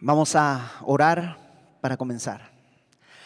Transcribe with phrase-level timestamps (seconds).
[0.00, 1.36] Vamos a orar
[1.80, 2.52] para comenzar.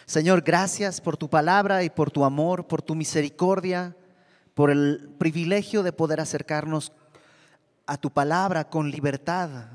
[0.07, 3.95] Señor, gracias por tu palabra y por tu amor, por tu misericordia,
[4.55, 6.91] por el privilegio de poder acercarnos
[7.87, 9.67] a tu palabra con libertad.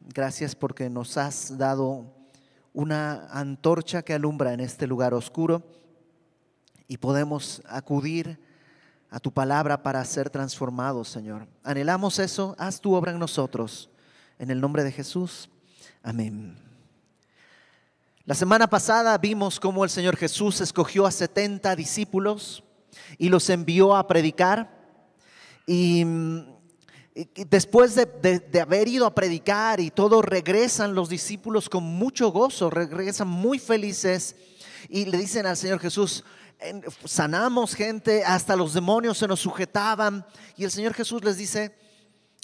[0.00, 2.12] Gracias porque nos has dado
[2.74, 5.62] una antorcha que alumbra en este lugar oscuro
[6.88, 8.38] y podemos acudir
[9.08, 11.46] a tu palabra para ser transformados, Señor.
[11.62, 13.88] Anhelamos eso, haz tu obra en nosotros.
[14.38, 15.48] En el nombre de Jesús.
[16.06, 16.54] Amén.
[18.26, 22.62] La semana pasada vimos cómo el Señor Jesús escogió a 70 discípulos
[23.16, 24.70] y los envió a predicar.
[25.66, 26.04] Y,
[27.48, 33.28] después de, haber ido a predicar y todo, regresan los discípulos con mucho gozo, regresan
[33.28, 34.36] muy felices
[34.90, 36.22] y le dicen al Señor Jesús,
[37.06, 40.26] sanamos gente, hasta los demonios se nos sujetaban.
[40.58, 41.74] Y el Señor Jesús les dice,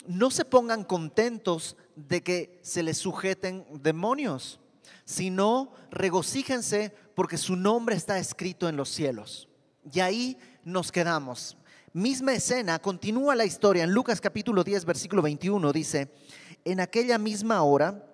[0.07, 4.61] no se pongan contentos de que se les sujeten demonios,
[5.05, 9.49] sino regocíjense porque su nombre está escrito en los cielos.
[9.93, 11.57] Y ahí nos quedamos.
[11.93, 16.13] Misma escena, continúa la historia en Lucas capítulo 10, versículo 21, dice,
[16.65, 18.10] en aquella misma hora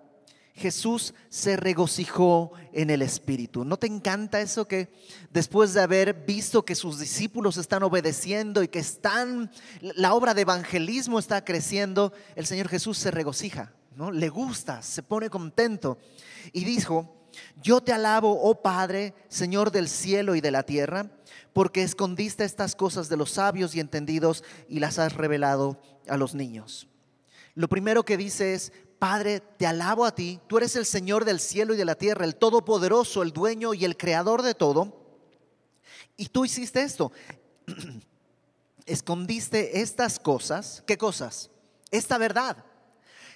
[0.56, 3.64] Jesús se regocijó en el Espíritu.
[3.64, 4.90] ¿No te encanta eso que
[5.30, 10.42] después de haber visto que sus discípulos están obedeciendo y que están, la obra de
[10.42, 14.10] evangelismo está creciendo, el Señor Jesús se regocija, ¿no?
[14.10, 15.98] Le gusta, se pone contento
[16.54, 17.28] y dijo,
[17.62, 21.10] yo te alabo, oh Padre, Señor del cielo y de la tierra,
[21.52, 26.34] porque escondiste estas cosas de los sabios y entendidos y las has revelado a los
[26.34, 26.88] niños.
[27.54, 31.40] Lo primero que dice es, Padre, te alabo a ti, tú eres el Señor del
[31.40, 35.06] cielo y de la tierra, el Todopoderoso, el dueño y el creador de todo.
[36.16, 37.12] Y tú hiciste esto.
[38.86, 40.82] Escondiste estas cosas.
[40.86, 41.50] ¿Qué cosas?
[41.90, 42.64] Esta verdad.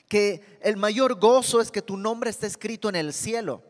[0.09, 3.63] Que el mayor gozo es que tu nombre esté escrito en el cielo.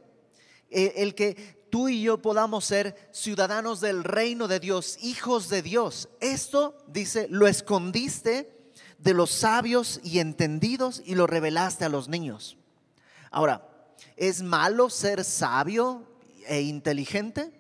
[0.70, 5.62] Eh, el que tú y yo podamos ser ciudadanos del reino de Dios, hijos de
[5.62, 6.08] Dios.
[6.20, 8.59] Esto, dice, lo escondiste
[9.02, 12.56] de los sabios y entendidos y lo revelaste a los niños.
[13.30, 13.66] Ahora,
[14.16, 16.04] ¿es malo ser sabio
[16.46, 17.52] e inteligente?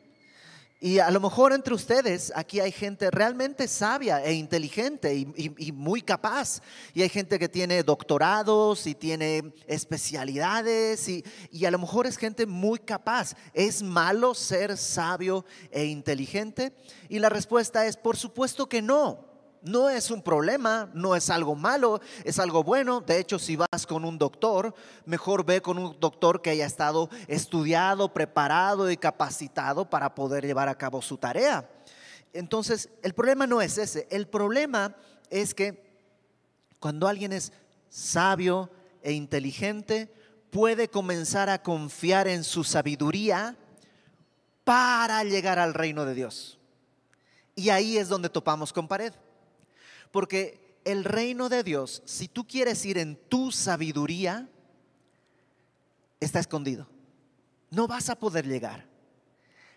[0.82, 6.00] Y a lo mejor entre ustedes aquí hay gente realmente sabia e inteligente y, muy
[6.00, 6.62] capaz.
[6.94, 11.22] Y hay gente que tiene doctorados y tiene especialidades y,
[11.66, 13.34] a lo mejor es gente muy capaz.
[13.52, 16.72] ¿Es malo ser sabio e inteligente?
[17.10, 19.29] Y la respuesta es, por supuesto que no
[19.62, 23.00] no es un problema, no es algo malo, es algo bueno.
[23.00, 27.10] De hecho, si vas con un doctor, mejor ve con un doctor que haya estado
[27.28, 31.68] estudiado, preparado y capacitado para poder llevar a cabo su tarea.
[32.32, 34.06] Entonces, el problema no es ese.
[34.10, 34.96] El problema
[35.30, 35.90] es que
[36.78, 37.52] cuando alguien es
[37.88, 38.70] sabio
[39.02, 40.12] e inteligente,
[40.50, 43.56] puede comenzar a confiar en su sabiduría
[44.64, 46.58] para llegar al reino de Dios.
[47.54, 49.12] Y ahí es donde topamos con pared.
[50.10, 54.48] Porque el reino de Dios, si tú quieres ir en tu sabiduría,
[56.20, 56.86] está escondido.
[57.70, 58.86] No vas a poder llegar.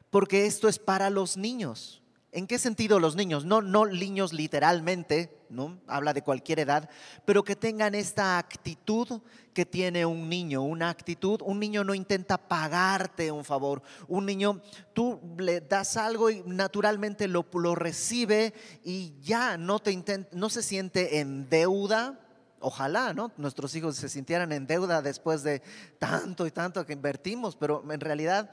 [0.09, 2.02] Porque esto es para los niños.
[2.35, 3.45] ¿En qué sentido los niños?
[3.45, 5.79] No, no niños literalmente, ¿no?
[5.85, 6.89] Habla de cualquier edad,
[7.25, 9.21] pero que tengan esta actitud
[9.53, 14.61] que tiene un niño, una actitud, un niño no intenta pagarte un favor, un niño,
[14.93, 19.95] tú le das algo y naturalmente lo, lo recibe y ya no, te
[20.31, 22.19] no se siente en deuda,
[22.59, 23.31] ojalá, ¿no?
[23.37, 25.61] Nuestros hijos se sintieran en deuda después de
[25.99, 28.49] tanto y tanto que invertimos, pero en realidad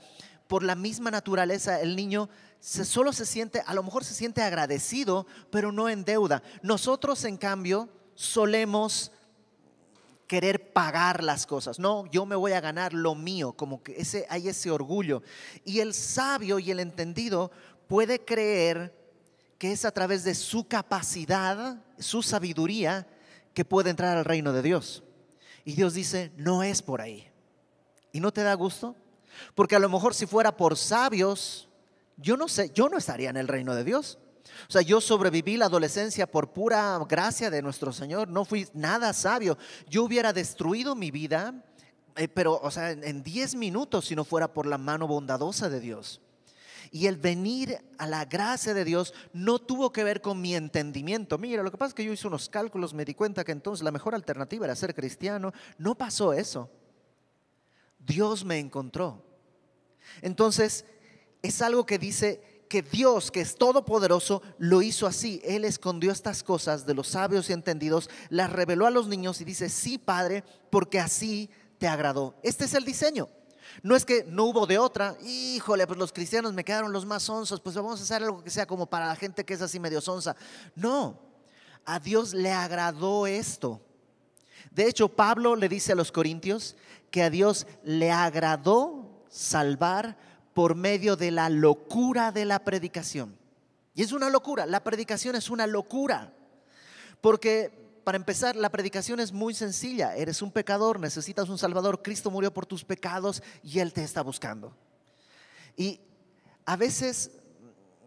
[0.50, 2.28] por la misma naturaleza el niño
[2.58, 6.42] solo se siente, a lo mejor se siente agradecido, pero no en deuda.
[6.60, 9.12] Nosotros, en cambio, solemos
[10.26, 11.78] querer pagar las cosas.
[11.78, 15.22] No, yo me voy a ganar lo mío, como que ese, hay ese orgullo.
[15.64, 17.52] Y el sabio y el entendido
[17.86, 18.92] puede creer
[19.56, 23.06] que es a través de su capacidad, su sabiduría,
[23.54, 25.04] que puede entrar al reino de Dios.
[25.64, 27.30] Y Dios dice, no es por ahí.
[28.10, 28.96] ¿Y no te da gusto?
[29.54, 31.68] Porque a lo mejor si fuera por sabios,
[32.16, 34.18] yo no sé, yo no estaría en el reino de Dios.
[34.68, 39.12] O sea, yo sobreviví la adolescencia por pura gracia de nuestro Señor, no fui nada
[39.12, 39.56] sabio.
[39.88, 41.54] Yo hubiera destruido mi vida,
[42.16, 45.80] eh, pero, o sea, en 10 minutos si no fuera por la mano bondadosa de
[45.80, 46.20] Dios.
[46.92, 51.38] Y el venir a la gracia de Dios no tuvo que ver con mi entendimiento.
[51.38, 53.84] Mira, lo que pasa es que yo hice unos cálculos, me di cuenta que entonces
[53.84, 55.52] la mejor alternativa era ser cristiano.
[55.78, 56.68] No pasó eso.
[58.00, 59.22] Dios me encontró.
[60.22, 60.84] Entonces,
[61.42, 65.40] es algo que dice que Dios, que es todopoderoso, lo hizo así.
[65.44, 69.44] Él escondió estas cosas de los sabios y entendidos, las reveló a los niños y
[69.44, 72.36] dice, sí, Padre, porque así te agradó.
[72.42, 73.28] Este es el diseño.
[73.82, 77.22] No es que no hubo de otra, híjole, pues los cristianos me quedaron los más
[77.22, 79.80] sonsos, pues vamos a hacer algo que sea como para la gente que es así
[79.80, 80.36] medio sonsa.
[80.74, 81.18] No,
[81.84, 83.80] a Dios le agradó esto.
[84.70, 86.76] De hecho, Pablo le dice a los corintios
[87.10, 90.16] que a Dios le agradó salvar
[90.54, 93.38] por medio de la locura de la predicación.
[93.94, 96.32] Y es una locura, la predicación es una locura.
[97.20, 100.16] Porque, para empezar, la predicación es muy sencilla.
[100.16, 104.22] Eres un pecador, necesitas un Salvador, Cristo murió por tus pecados y Él te está
[104.22, 104.74] buscando.
[105.76, 106.00] Y
[106.64, 107.32] a veces,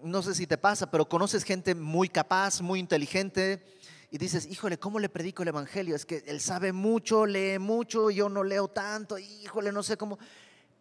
[0.02, 3.64] no sé si te pasa, pero conoces gente muy capaz, muy inteligente,
[4.14, 5.96] y dices, híjole, ¿cómo le predico el Evangelio?
[5.96, 10.20] Es que él sabe mucho, lee mucho, yo no leo tanto, híjole, no sé cómo.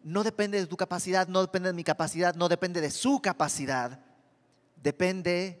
[0.03, 3.99] No depende de tu capacidad, no depende de mi capacidad, no depende de su capacidad,
[4.75, 5.59] depende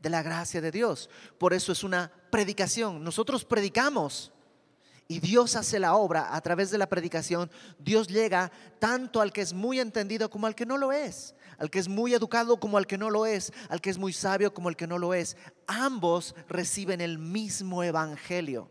[0.00, 1.08] de la gracia de Dios.
[1.38, 3.04] Por eso es una predicación.
[3.04, 4.32] Nosotros predicamos
[5.06, 7.52] y Dios hace la obra a través de la predicación.
[7.78, 11.70] Dios llega tanto al que es muy entendido como al que no lo es, al
[11.70, 14.52] que es muy educado como al que no lo es, al que es muy sabio
[14.52, 15.36] como al que no lo es.
[15.68, 18.68] Ambos reciben el mismo evangelio.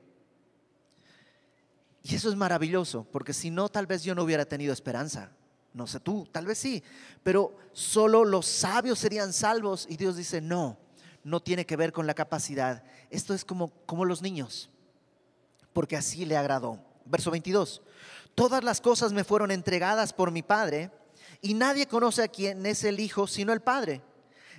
[2.04, 5.32] Y eso es maravilloso, porque si no, tal vez yo no hubiera tenido esperanza.
[5.74, 6.84] No sé tú, tal vez sí,
[7.24, 9.88] pero solo los sabios serían salvos.
[9.90, 10.78] Y Dios dice, no,
[11.24, 12.84] no tiene que ver con la capacidad.
[13.10, 14.70] Esto es como, como los niños,
[15.72, 16.84] porque así le agradó.
[17.06, 17.84] Verso 22,
[18.36, 20.92] todas las cosas me fueron entregadas por mi Padre,
[21.42, 24.02] y nadie conoce a quién es el Hijo sino el Padre,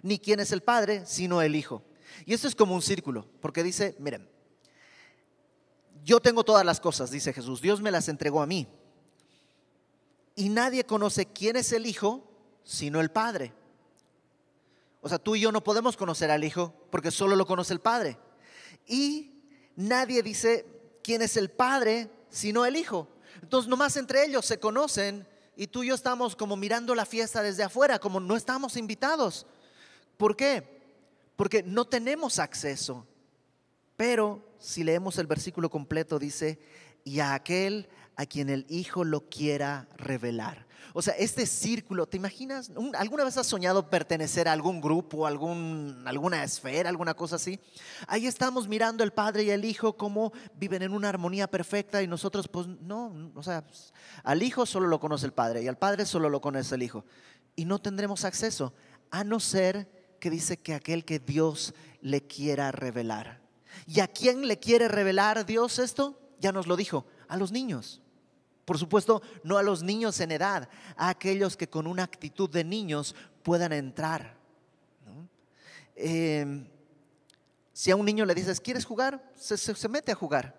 [0.03, 1.83] ni quién es el Padre sino el Hijo.
[2.27, 4.29] Y esto es como un círculo, porque dice, miren,
[6.05, 8.67] yo tengo todas las cosas, dice Jesús, Dios me las entregó a mí.
[10.35, 12.29] Y nadie conoce quién es el Hijo
[12.65, 13.53] sino el Padre.
[15.01, 17.81] O sea, tú y yo no podemos conocer al Hijo porque solo lo conoce el
[17.81, 18.19] Padre.
[18.87, 19.33] Y
[19.77, 20.67] nadie dice
[21.03, 23.09] quién es el Padre sino el Hijo.
[23.43, 25.27] Entonces, nomás entre ellos se conocen
[25.63, 29.47] y tú y yo estamos como mirando la fiesta desde afuera, como no estamos invitados.
[30.17, 30.83] ¿Por qué?
[31.37, 33.07] Porque no tenemos acceso.
[33.97, 36.59] Pero si leemos el versículo completo, dice,
[37.05, 40.67] y a aquel a quien el Hijo lo quiera revelar.
[40.93, 42.71] O sea, este círculo, ¿te imaginas?
[42.95, 47.59] ¿Alguna vez has soñado pertenecer a algún grupo, algún, alguna esfera, alguna cosa así?
[48.07, 52.07] Ahí estamos mirando el Padre y el Hijo cómo viven en una armonía perfecta y
[52.07, 53.65] nosotros, pues no, o sea,
[54.23, 57.05] al Hijo solo lo conoce el Padre y al Padre solo lo conoce el Hijo.
[57.57, 58.75] Y no tendremos acceso,
[59.11, 63.41] a no ser que dice que aquel que Dios le quiera revelar.
[63.87, 66.21] ¿Y a quién le quiere revelar Dios esto?
[66.39, 68.02] Ya nos lo dijo, a los niños.
[68.73, 70.67] Por supuesto, no a los niños en edad,
[70.97, 74.35] a aquellos que con una actitud de niños puedan entrar.
[75.95, 76.67] Em,
[77.75, 79.31] si a un niño le dices, ¿quieres jugar?
[79.35, 80.57] Se, mete a jugar.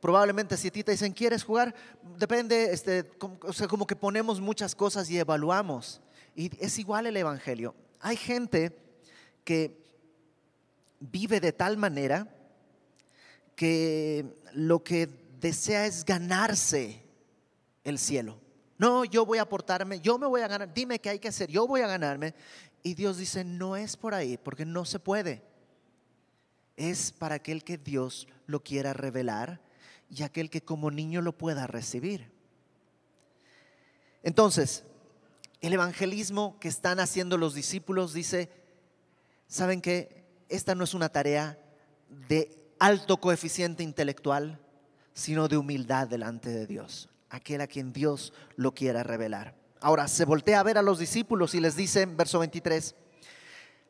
[0.00, 1.74] Probablemente si a ti te dicen, ¿quieres jugar?
[2.16, 3.10] Depende, este,
[3.42, 6.00] o sea, como que ponemos muchas cosas y evaluamos.
[6.36, 7.74] Y es igual el Evangelio.
[7.98, 8.72] Hay gente
[9.42, 9.76] que
[11.00, 12.32] vive de tal manera
[13.56, 15.08] que lo que
[15.40, 17.07] desea es ganarse
[17.88, 18.40] el cielo.
[18.78, 21.50] No, yo voy a aportarme, yo me voy a ganar, dime qué hay que hacer,
[21.50, 22.32] yo voy a ganarme.
[22.84, 25.42] Y Dios dice, no es por ahí, porque no se puede.
[26.76, 29.60] Es para aquel que Dios lo quiera revelar
[30.08, 32.30] y aquel que como niño lo pueda recibir.
[34.22, 34.84] Entonces,
[35.60, 38.48] el evangelismo que están haciendo los discípulos dice,
[39.48, 41.58] ¿saben que Esta no es una tarea
[42.28, 44.58] de alto coeficiente intelectual,
[45.12, 49.54] sino de humildad delante de Dios aquel a quien Dios lo quiera revelar.
[49.80, 52.94] Ahora se voltea a ver a los discípulos y les dice, verso 23,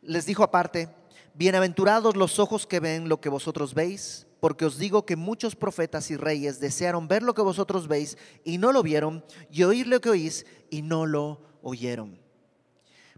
[0.02, 0.88] les dijo aparte,
[1.34, 6.10] bienaventurados los ojos que ven lo que vosotros veis, porque os digo que muchos profetas
[6.10, 10.00] y reyes desearon ver lo que vosotros veis y no lo vieron, y oír lo
[10.00, 12.20] que oís y no lo oyeron.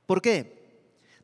[0.07, 0.61] ¿Por qué?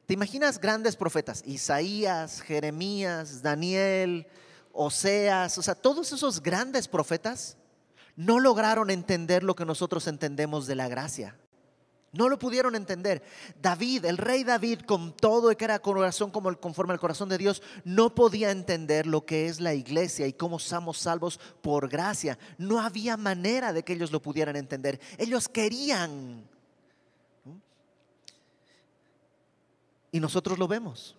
[0.07, 1.43] ¿Te imaginas grandes profetas?
[1.47, 4.27] Isaías, Jeremías, Daniel,
[4.73, 7.57] Oseas, o sea, todos esos grandes profetas
[8.17, 11.37] no lograron entender lo que nosotros entendemos de la gracia.
[12.13, 13.23] No lo pudieron entender.
[13.61, 17.37] David, el rey David, con todo y que era corazón el, conforme al corazón de
[17.37, 22.39] Dios, no podía entender lo que es la iglesia y cómo somos salvos por gracia.
[22.57, 24.99] No había manera de que ellos lo pudieran entender.
[25.19, 26.49] Ellos querían.
[30.11, 31.17] Y nosotros lo vemos.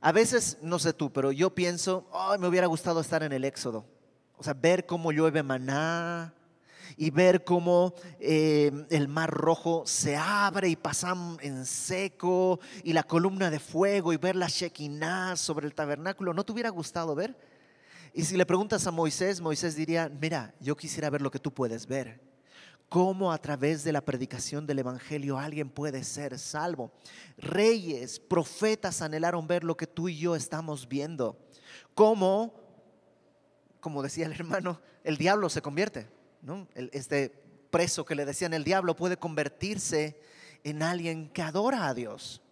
[0.00, 2.08] A veces, no sé tú, pero yo pienso,
[2.38, 3.97] me hubiera gustado estar en el Éxodo
[4.38, 6.32] o sea, ver cómo llueve maná
[6.96, 13.02] y ver cómo eh, el mar rojo se abre y pasan en seco y la
[13.02, 16.32] columna de fuego y ver la Shekinah sobre el tabernáculo.
[16.34, 17.36] ¿No te hubiera gustado ver?
[18.14, 21.52] Y si le preguntas a Moisés, Moisés diría, mira, yo quisiera ver lo que tú
[21.52, 22.20] puedes ver.
[22.88, 26.90] Cómo a través de la predicación del Evangelio alguien puede ser salvo.
[27.36, 31.38] Reyes, profetas anhelaron ver lo que tú y yo estamos viendo.
[31.94, 32.67] Cómo,
[33.80, 36.08] como decía el hermano, el diablo se convierte.
[36.42, 36.68] ¿no?
[36.74, 37.30] este
[37.70, 40.20] preso que le decían el diablo puede convertirse
[40.64, 42.42] en alguien que adora a Dios.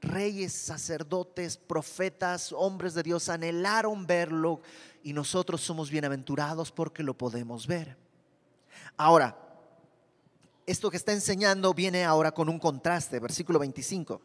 [0.00, 4.60] Reyes, sacerdotes, profetas, hombres de Dios anhelaron verlo
[5.02, 7.96] y nosotros somos bienaventurados porque lo podemos ver.
[8.96, 9.36] Ahora,
[10.66, 14.20] esto que está enseñando viene ahora con un contraste, versículo 25.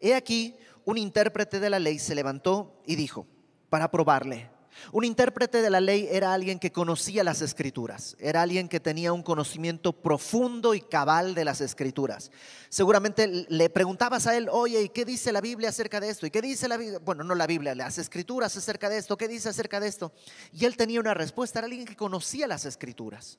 [0.00, 3.26] He aquí, un intérprete de la ley se levantó y dijo,
[3.70, 4.50] para probarle,
[4.92, 9.12] un intérprete de la ley era alguien que conocía las escrituras, era alguien que tenía
[9.12, 12.30] un conocimiento profundo y cabal de las escrituras.
[12.68, 16.26] Seguramente le preguntabas a él, oye, ¿y qué dice la Biblia acerca de esto?
[16.26, 16.98] ¿Y qué dice la Biblia?
[17.04, 20.12] Bueno, no la Biblia, las escrituras acerca de esto, ¿qué dice acerca de esto?
[20.52, 23.38] Y él tenía una respuesta, era alguien que conocía las escrituras.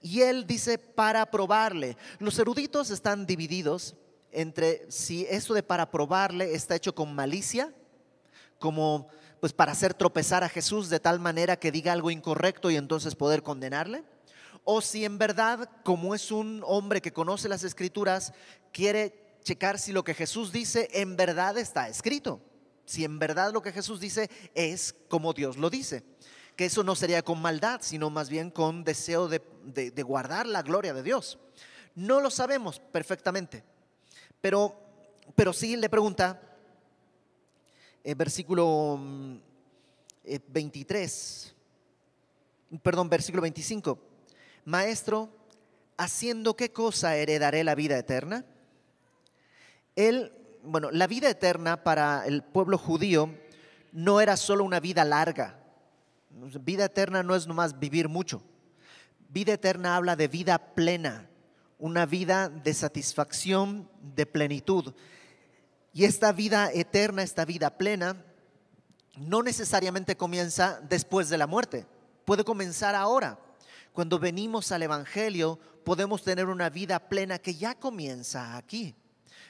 [0.00, 3.94] Y él dice, para probarle, los eruditos están divididos
[4.32, 7.72] entre si eso de para probarle está hecho con malicia,
[8.58, 9.08] como
[9.40, 13.14] pues para hacer tropezar a Jesús de tal manera que diga algo incorrecto y entonces
[13.14, 14.04] poder condenarle?
[14.64, 18.32] O si en verdad, como es un hombre que conoce las escrituras,
[18.72, 22.40] quiere checar si lo que Jesús dice en verdad está escrito.
[22.84, 26.04] Si en verdad lo que Jesús dice es como Dios lo dice.
[26.56, 29.40] Que eso no sería con maldad, sino más bien con deseo de,
[30.02, 31.38] guardar la gloria de Dios.
[31.94, 33.64] No lo sabemos perfectamente,
[34.40, 34.74] pero,
[35.34, 36.40] pero sí le pregunta,
[38.04, 38.98] eh, versículo
[40.24, 41.54] 23,
[42.70, 43.98] mm, eh, perdón, versículo 25.
[44.64, 45.30] Maestro,
[45.96, 48.44] ¿haciendo qué cosa heredaré la vida eterna?
[49.96, 53.34] Él, bueno, la vida eterna para el pueblo judío
[53.92, 55.58] no era solo una vida larga.
[56.30, 58.42] Vida eterna no es nomás vivir mucho.
[59.28, 61.28] Vida eterna habla de vida plena,
[61.78, 64.94] una vida de satisfacción, de plenitud.
[65.92, 68.16] Y esta vida eterna, esta vida plena,
[69.16, 71.86] no necesariamente comienza después de la muerte,
[72.24, 73.38] puede comenzar ahora.
[73.92, 78.94] Cuando venimos al Evangelio podemos tener una vida plena que ya comienza aquí.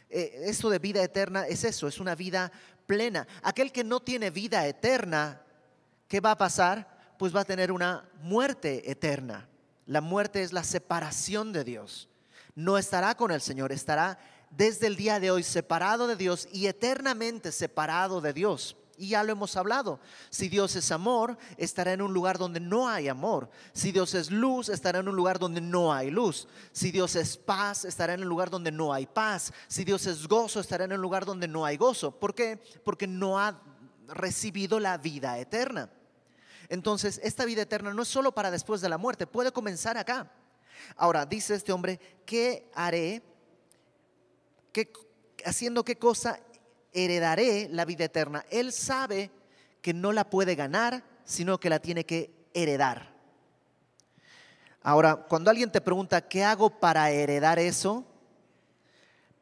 [0.09, 2.51] Eh, esto de vida eterna es eso, es una vida
[2.87, 3.27] plena.
[3.43, 5.43] Aquel que no tiene vida eterna,
[6.07, 7.15] ¿qué va a pasar?
[7.19, 9.49] Pues va a tener una muerte eterna.
[9.85, 12.09] La muerte es la separación de Dios.
[12.55, 14.19] No estará con el Señor, estará
[14.51, 18.77] desde el día de hoy separado de Dios y eternamente separado de Dios.
[18.97, 20.01] Y ya lo hemos hablado.
[20.29, 23.49] Si Dios es amor, estará en un lugar donde no hay amor.
[23.73, 26.49] Si Dios es luz, estará en un lugar donde no hay luz.
[26.73, 29.53] Si Dios es paz, estará en un lugar donde no hay paz.
[29.69, 32.11] Si Dios es gozo, estará en un lugar donde no hay gozo.
[32.11, 32.61] ¿Por qué?
[32.85, 33.63] Porque no ha
[34.09, 35.91] recibido la vida eterna.
[36.69, 40.33] Entonces, esta vida eterna no es solo para después de la muerte, puede comenzar acá.
[40.97, 43.23] Ahora, dice este hombre, ¿qué haré
[45.45, 46.41] haciendo qué cosa
[46.93, 48.45] heredaré la vida eterna.
[48.51, 49.31] Él sabe
[49.83, 53.15] que no la puede ganar, sino que la tiene que heredar.
[54.83, 58.05] Ahora, cuando alguien te pregunta, ¿qué hago para heredar eso?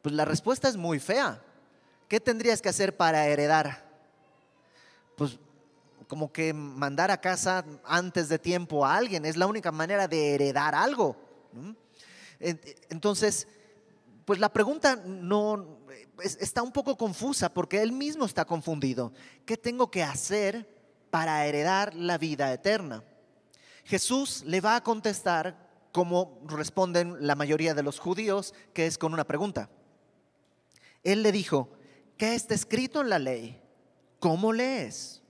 [0.01, 1.41] Pues la respuesta es muy fea.
[2.07, 3.85] ¿Qué tendrías que hacer para heredar?
[5.15, 5.37] Pues
[6.07, 9.25] como que mandar a casa antes de tiempo a alguien.
[9.25, 11.15] Es la única manera de heredar algo.
[12.39, 13.47] Entonces,
[14.27, 15.79] pues la pregunta no
[16.21, 19.13] está un poco confusa porque él mismo está confundido.
[19.45, 20.67] ¿Qué tengo que hacer
[21.09, 23.05] para heredar la vida eterna?
[23.85, 29.13] Jesús le va a contestar como responden la mayoría de los judíos, que es con
[29.13, 29.69] una pregunta.
[31.03, 31.69] Él le dijo,
[32.17, 33.61] ¿qué está escrito en la ley?
[34.19, 35.21] ¿Cómo lees?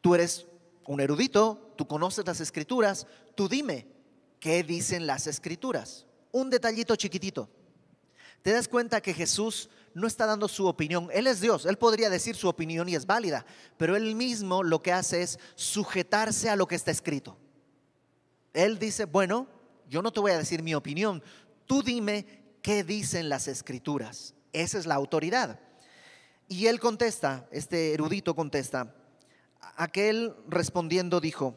[0.00, 0.48] Tú eres
[0.86, 3.06] un erudito, tú conoces las escrituras,
[3.36, 3.86] tú dime,
[4.40, 6.04] ¿qué dicen las escrituras?
[6.32, 7.48] Un detallito chiquitito
[8.48, 11.10] te das cuenta que Jesús no está dando su opinión.
[11.12, 13.44] Él es Dios, Él podría decir su opinión y es válida,
[13.76, 17.36] pero Él mismo lo que hace es sujetarse a lo que está escrito.
[18.54, 19.48] Él dice, bueno,
[19.86, 21.22] yo no te voy a decir mi opinión,
[21.66, 24.32] tú dime qué dicen las escrituras.
[24.54, 25.60] Esa es la autoridad.
[26.48, 28.94] Y él contesta, este erudito contesta,
[29.76, 31.54] aquel respondiendo dijo,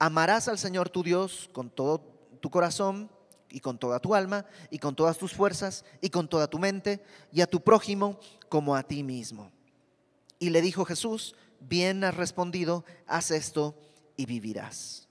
[0.00, 2.00] amarás al Señor tu Dios con todo
[2.40, 3.12] tu corazón
[3.52, 7.04] y con toda tu alma y con todas tus fuerzas y con toda tu mente
[7.30, 8.18] y a tu prójimo
[8.48, 9.52] como a ti mismo.
[10.38, 13.78] Y le dijo Jesús, bien has respondido, haz esto
[14.16, 15.08] y vivirás.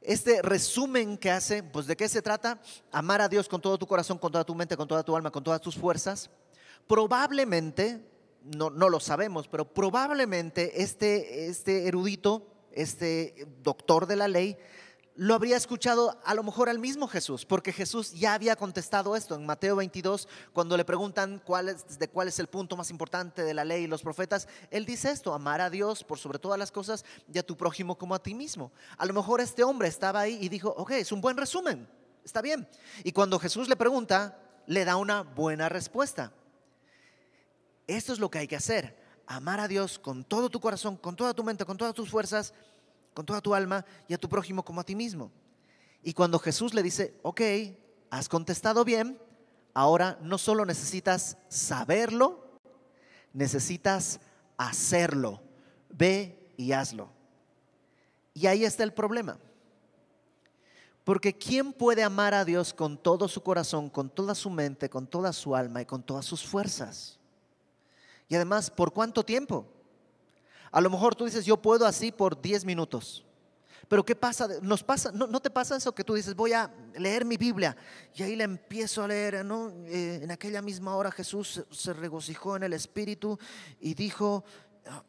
[0.00, 2.60] Este resumen que hace, pues de qué se trata?
[2.90, 5.30] Amar a Dios con todo tu corazón, con toda tu mente, con toda tu alma,
[5.30, 6.28] con todas tus fuerzas.
[6.88, 8.04] Probablemente
[8.42, 14.56] no, no lo sabemos, pero probablemente este, este erudito, este doctor de la ley,
[15.14, 19.34] lo habría escuchado a lo mejor al mismo Jesús, porque Jesús ya había contestado esto
[19.34, 23.42] en Mateo 22, cuando le preguntan cuál es, de cuál es el punto más importante
[23.42, 26.58] de la ley y los profetas, él dice esto, amar a Dios por sobre todas
[26.58, 28.72] las cosas y a tu prójimo como a ti mismo.
[28.96, 31.86] A lo mejor este hombre estaba ahí y dijo, ok, es un buen resumen,
[32.24, 32.66] está bien.
[33.04, 36.32] Y cuando Jesús le pregunta, le da una buena respuesta.
[37.86, 41.16] Esto es lo que hay que hacer, amar a Dios con todo tu corazón, con
[41.16, 42.54] toda tu mente, con todas tus fuerzas
[43.14, 45.30] con toda tu alma y a tu prójimo como a ti mismo.
[46.02, 47.40] Y cuando Jesús le dice, ok,
[48.10, 49.18] has contestado bien,
[49.74, 52.60] ahora no solo necesitas saberlo,
[53.32, 54.20] necesitas
[54.56, 55.40] hacerlo.
[55.90, 57.10] Ve y hazlo.
[58.34, 59.38] Y ahí está el problema.
[61.04, 65.06] Porque ¿quién puede amar a Dios con todo su corazón, con toda su mente, con
[65.06, 67.18] toda su alma y con todas sus fuerzas?
[68.28, 69.66] Y además, ¿por cuánto tiempo?
[70.72, 73.24] A lo mejor tú dices, yo puedo así por 10 minutos.
[73.88, 74.48] Pero ¿qué pasa?
[74.62, 77.76] Nos pasa no, te pasa eso que tú dices, voy a leer mi Biblia
[78.14, 79.44] y ahí la empiezo a leer.
[79.44, 79.70] ¿no?
[79.84, 83.38] Eh, en aquella misma hora Jesús se regocijó en el Espíritu
[83.80, 84.44] y dijo,
[84.86, 85.04] ah,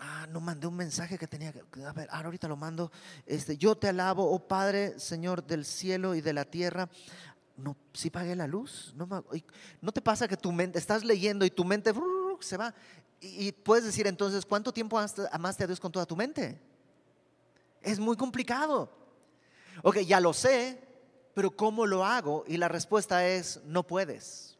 [0.00, 2.92] ah, no mandé un mensaje que tenía que, a ver, ahorita lo mando.
[3.24, 6.90] Este, yo te alabo, oh Padre, Señor del cielo y de la tierra.
[7.56, 8.92] No, si pagué la luz.
[8.94, 9.08] No,
[9.80, 11.94] no te pasa que tu mente, estás leyendo y tu mente
[12.40, 12.74] se va.
[13.20, 14.98] Y, puedes decir entonces, ¿cuánto tiempo
[15.32, 16.60] amaste a Dios con toda tu mente?
[17.82, 18.90] Es muy complicado.
[19.82, 20.80] Ok, ya lo sé,
[21.34, 22.44] pero ¿cómo lo hago?
[22.46, 24.56] Y la respuesta es, no puedes.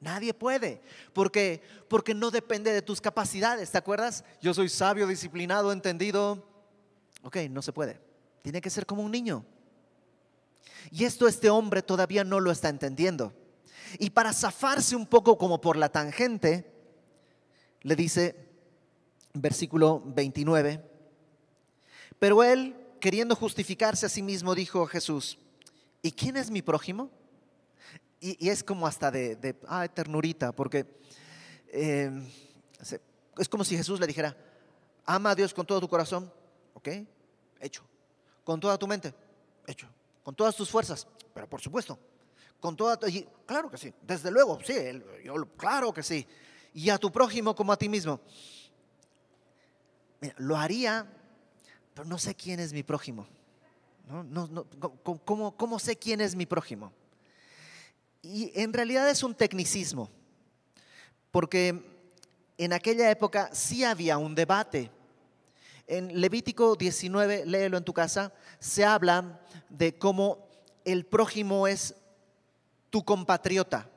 [0.00, 1.62] Nadie puede, porque
[1.94, 4.24] porque no depende de tus capacidades, ¿te acuerdas?
[4.42, 6.44] Yo soy sabio, disciplinado, entendido.
[7.22, 8.00] Ok, no se puede.
[8.42, 9.44] Tiene que ser como un niño.
[10.90, 13.32] Y esto este hombre todavía no lo está entendiendo.
[14.00, 16.73] Y para zafarse un poco como por la tangente,
[17.84, 18.34] le dice,
[19.34, 20.82] versículo 29,
[22.18, 25.38] pero él, queriendo justificarse a sí mismo, dijo a Jesús,
[26.02, 27.10] ¿y quién es mi prójimo?
[28.20, 29.54] Y, es como hasta de, de
[29.92, 30.86] ternurita, porque
[31.68, 32.10] eh,
[33.38, 34.34] es como si Jesús le dijera,
[35.04, 36.32] ama a Dios con todo tu corazón,
[36.72, 36.88] ¿ok?
[37.60, 37.84] Hecho.
[38.44, 39.14] Con toda tu mente,
[39.66, 39.86] hecho.
[40.22, 41.98] Con todas tus fuerzas, pero por supuesto.
[42.60, 42.98] Con toda,
[43.44, 44.72] claro que sí, desde luego, sí,
[45.58, 46.26] claro que sí
[46.74, 48.20] y a tu prójimo como a ti mismo.
[50.38, 51.06] lo haría,
[51.94, 53.26] pero no sé quién es mi prójimo.
[55.56, 56.92] ¿cómo, sé quién es mi prójimo?
[58.22, 60.10] Y en realidad es un tecnicismo,
[61.30, 61.82] porque
[62.58, 64.90] en aquella época sí había un debate.
[65.86, 70.48] En Levítico 19, léelo en tu casa, se habla de cómo
[70.84, 71.94] el prójimo es
[72.90, 73.90] tu compatriota.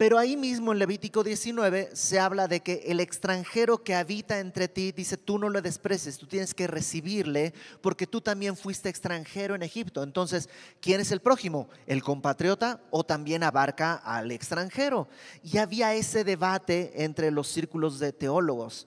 [0.00, 4.66] Pero ahí mismo en Levítico 19 se habla de que el extranjero que habita entre
[4.66, 9.54] ti, dice, tú no lo desprecies, tú tienes que recibirle porque tú también fuiste extranjero
[9.54, 10.02] en Egipto.
[10.02, 10.48] Entonces,
[10.80, 11.68] ¿quién es el prójimo?
[11.86, 15.06] ¿El compatriota o también abarca al extranjero?
[15.42, 18.86] Y había ese debate entre los círculos de teólogos.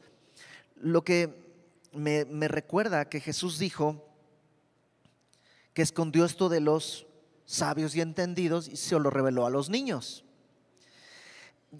[0.81, 1.31] Lo que
[1.91, 4.03] me, me recuerda que Jesús dijo
[5.75, 7.05] que escondió esto de los
[7.45, 10.25] sabios y entendidos y se lo reveló a los niños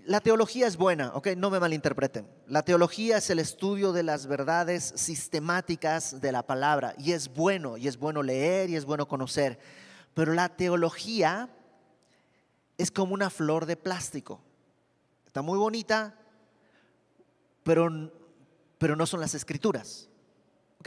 [0.06, 2.28] la teología es buena, ok, no me malinterpreten.
[2.48, 7.78] La teología es el estudio de las verdades sistemáticas de la palabra y es bueno,
[7.78, 9.60] y es bueno leer y es bueno conocer.
[10.16, 11.50] Pero la teología
[12.78, 14.42] es como una flor de plástico.
[15.28, 16.16] Está muy bonita,
[17.62, 18.12] pero,
[18.80, 20.10] pero no son las escrituras.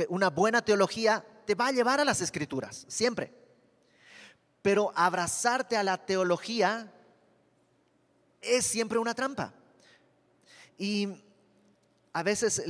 [0.09, 3.33] Una buena teología te va a llevar a las escrituras, siempre.
[4.63, 6.93] Pero abrazarte a la teología
[8.41, 9.55] es siempre una trampa.
[10.79, 11.09] Y
[12.13, 12.63] a veces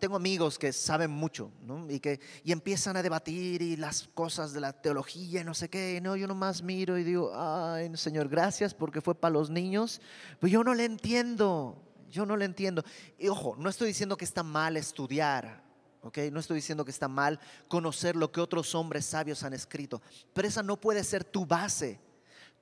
[0.00, 1.52] tengo amigos que saben mucho
[1.88, 5.68] y que y empiezan a debatir y las cosas de la teología y no sé
[5.68, 6.00] qué.
[6.02, 10.00] No, yo nomás miro y digo, ay, Señor, gracias porque fue para los niños.
[10.40, 12.84] Pero yo no le entiendo, yo no le entiendo.
[13.16, 15.62] Y ojo, no estoy diciendo que está mal estudiar.
[16.04, 20.02] Okay, no estoy diciendo que está mal conocer lo que otros hombres sabios han escrito,
[20.34, 22.00] pero esa no puede ser tu base.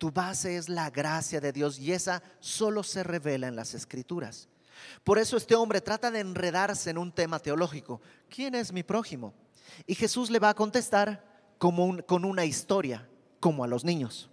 [0.01, 4.49] Tu base es la gracia de Dios y esa solo se revela en las escrituras.
[5.05, 8.01] Por eso este hombre trata de enredarse en un tema teológico.
[8.31, 9.35] ¿Quién es mi prójimo?
[9.87, 11.23] Y Jesús le va a contestar
[11.59, 13.07] como con una historia,
[13.41, 14.31] como a los niños.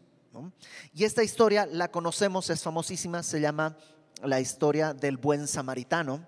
[0.93, 3.75] Y esta historia la conocemos, es famosísima, se llama
[4.23, 6.25] la historia del buen samaritano.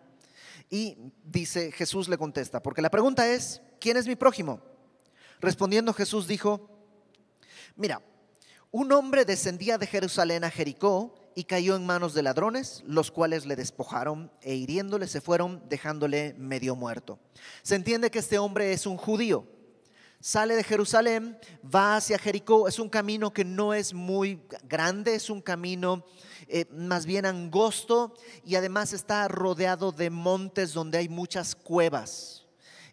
[0.69, 4.59] Y dice, Jesús le contesta, porque la pregunta es, ¿quién es mi prójimo?
[5.39, 6.69] Respondiendo Jesús dijo,
[7.77, 8.01] mira,
[8.71, 13.45] un hombre descendía de Jerusalén a Jericó y cayó en manos de ladrones, los cuales
[13.45, 17.19] le despojaron e hiriéndole se fueron, dejándole medio muerto.
[17.63, 19.47] Se entiende que este hombre es un judío.
[20.21, 22.67] Sale de Jerusalén, va hacia Jericó.
[22.67, 26.05] Es un camino que no es muy grande, es un camino
[26.47, 32.45] eh, más bien angosto y además está rodeado de montes donde hay muchas cuevas.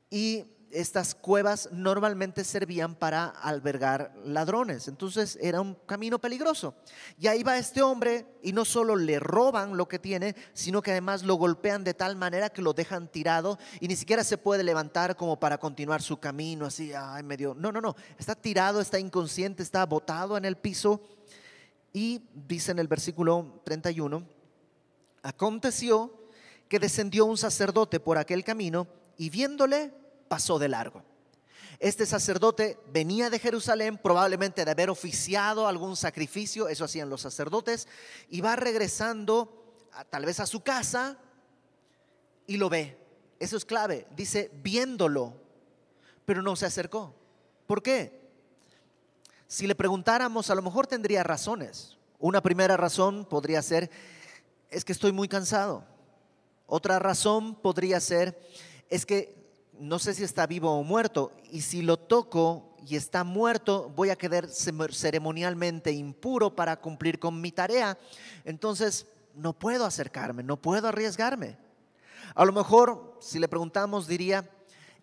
[0.08, 0.44] Y
[0.80, 4.88] estas cuevas normalmente servían para albergar ladrones.
[4.88, 6.74] Entonces era un camino peligroso.
[7.18, 10.90] Y ahí va este hombre y no solo le roban lo que tiene, sino que
[10.90, 14.62] además lo golpean de tal manera que lo dejan tirado y ni siquiera se puede
[14.62, 17.54] levantar como para continuar su camino así, ay, medio.
[17.54, 17.96] No, no, no.
[18.18, 21.00] Está tirado, está inconsciente, está botado en el piso.
[21.92, 24.22] Y dice en el versículo 31,
[25.22, 26.28] aconteció
[26.68, 28.86] que descendió un sacerdote por aquel camino
[29.16, 29.92] y viéndole
[30.28, 31.02] pasó de largo.
[31.78, 37.86] Este sacerdote venía de Jerusalén, probablemente de haber oficiado algún sacrificio, eso hacían los sacerdotes,
[38.30, 41.18] y va regresando tal vez a su casa
[42.46, 42.98] y lo ve.
[43.38, 44.06] Eso es clave.
[44.16, 45.34] Dice, viéndolo,
[46.24, 47.14] pero no se acercó.
[47.66, 48.26] ¿Por qué?
[49.46, 51.98] Si le preguntáramos, a lo mejor tendría razones.
[52.18, 53.90] Una primera razón podría ser,
[54.70, 55.84] es que estoy muy cansado.
[56.66, 58.38] Otra razón podría ser,
[58.88, 59.45] es que
[59.80, 64.10] no sé si está vivo o muerto, y si lo toco y está muerto, voy
[64.10, 67.98] a quedar ceremonialmente impuro para cumplir con mi tarea.
[68.44, 71.58] Entonces, no puedo acercarme, no puedo arriesgarme.
[72.34, 74.48] A lo mejor, si le preguntamos, diría,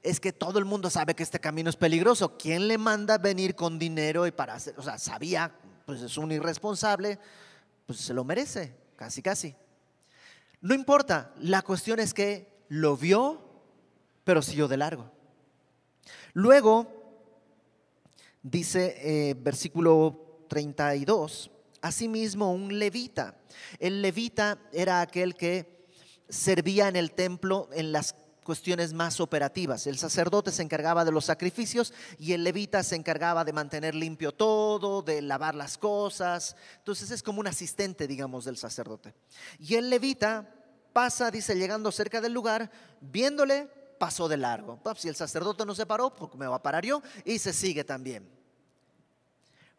[0.02, 2.38] es que todo el mundo sabe que este camino es peligroso.
[2.38, 4.76] ¿Quién le manda venir con dinero y para hacer?
[4.78, 5.54] O sea, sabía,
[5.86, 7.20] pues es un irresponsable,
[7.86, 9.56] pues se lo merece, casi, casi.
[10.62, 13.53] No importa, la cuestión es que lo vio
[14.24, 15.12] pero siguió de largo.
[16.34, 16.88] Luego,
[18.42, 23.38] dice eh, versículo 32, asimismo un levita.
[23.80, 25.88] El levita era aquel que
[26.30, 29.88] servía en el templo en las cuestiones más operativas.
[29.88, 34.34] El sacerdote se encargaba de los sacrificios y el levita se encargaba de mantener limpio
[34.34, 36.56] todo, de lavar las cosas.
[36.78, 39.14] Entonces es como un asistente, digamos, del sacerdote.
[39.60, 40.54] Y el levita
[40.92, 42.70] pasa, dice, llegando cerca del lugar,
[43.02, 43.70] viéndole,
[44.04, 44.78] pasó de largo.
[44.84, 47.54] Pues, si el sacerdote no se paró, porque me va a parar yo, y se
[47.54, 48.30] sigue también.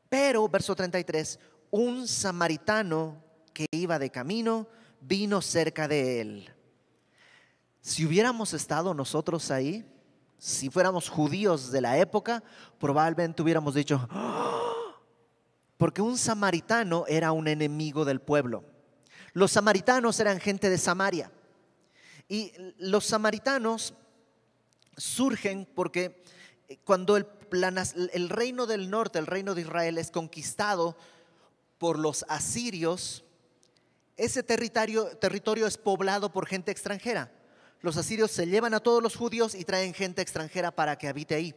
[0.09, 1.39] Pero, verso 33,
[1.71, 4.67] un samaritano que iba de camino
[4.99, 6.55] vino cerca de él.
[7.83, 9.85] Si hubiéramos estado nosotros ahí,
[10.39, 12.43] si fuéramos judíos de la época,
[12.79, 14.73] probablemente hubiéramos dicho, ¡Ah!",
[15.77, 18.65] porque un samaritano era un enemigo del pueblo.
[19.35, 21.31] Los samaritanos eran gente de Samaria.
[22.27, 23.93] Y los samaritanos
[24.97, 26.23] surgen porque
[26.69, 27.27] eh, cuando el,
[28.29, 30.97] reino del norte, el reino de Israel, es conquistado
[31.79, 33.25] por los asirios,
[34.17, 37.33] ese territorio, territorio es poblado por gente extranjera.
[37.81, 41.35] Los asirios se llevan a todos los judíos y traen gente extranjera para que habite
[41.35, 41.55] ahí.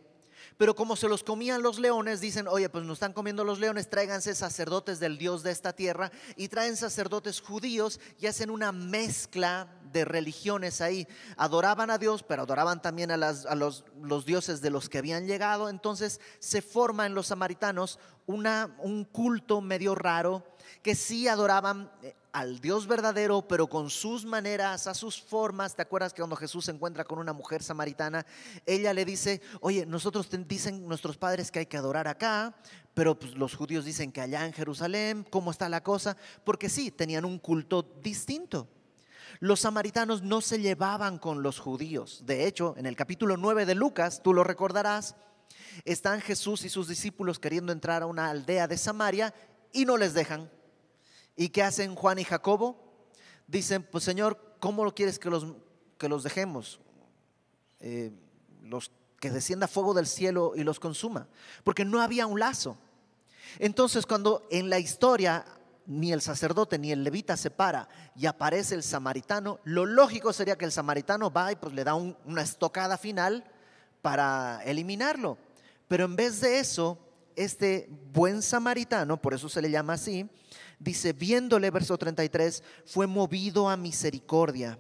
[0.58, 3.90] Pero como se los comían los leones, dicen, oye, pues nos están comiendo los leones,
[3.90, 9.68] tráiganse sacerdotes del Dios de esta tierra y traen sacerdotes judíos y hacen una mezcla
[9.92, 11.08] de religiones ahí.
[11.38, 15.70] Adoraban a Dios, pero adoraban también a, los, los, dioses de los que habían llegado.
[15.70, 20.44] Entonces se forma en los samaritanos una, un culto medio raro
[20.82, 25.76] que sí adoraban eh, al Dios verdadero, pero con sus maneras, a sus formas.
[25.76, 28.28] ¿Te acuerdas que cuando Jesús se encuentra con una mujer samaritana,
[28.64, 32.56] ella le dice, oye, nosotros dicen nuestros padres que hay que adorar acá,
[32.94, 36.16] pero pues, los judíos dicen que allá en Jerusalén, ¿cómo está la cosa?
[36.44, 38.68] Porque sí, tenían un culto distinto.
[39.40, 42.22] Los samaritanos no se llevaban con los judíos.
[42.28, 45.16] De hecho, en el capítulo 9 de Lucas, tú lo recordarás,
[45.86, 49.34] están Jesús y sus discípulos queriendo entrar a una aldea de Samaria
[49.74, 50.52] y no les dejan.
[51.38, 52.76] ¿Y qué hacen Juan y Jacobo?
[53.48, 55.46] Dicen, pues Señor, ¿cómo lo quieres que los,
[55.98, 56.82] que los dejemos?
[57.80, 58.12] Eh,
[58.64, 61.28] los, que descienda fuego del cielo y los consuma.
[61.64, 62.76] Porque no había un lazo.
[63.60, 65.46] Entonces cuando en la historia
[65.86, 70.58] ni el sacerdote ni el levita se para y aparece el samaritano, lo lógico sería
[70.58, 73.46] que el samaritano va y pues le da una estocada final
[74.02, 75.38] para eliminarlo.
[75.88, 76.98] Pero en vez de eso,
[77.36, 80.30] este buen samaritano, por eso se le llama así,
[80.80, 84.80] dice, viéndole, verso 33, fue movido a misericordia.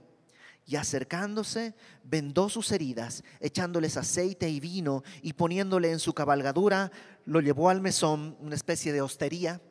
[0.65, 6.91] Y acercándose, vendó sus heridas, echándoles aceite y vino y poniéndole en su cabalgadura,
[7.25, 9.61] lo llevó al mesón, una especie de hostería,